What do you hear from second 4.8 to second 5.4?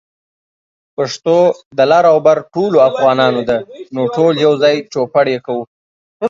چوپړ يې